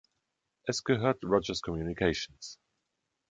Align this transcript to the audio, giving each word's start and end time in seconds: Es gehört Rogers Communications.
Es 0.63 0.83
gehört 0.83 1.23
Rogers 1.23 1.61
Communications. 1.61 2.57